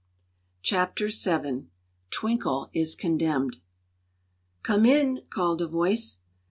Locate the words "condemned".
2.95-3.57